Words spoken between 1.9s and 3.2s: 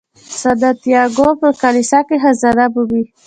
کې خزانه مومي.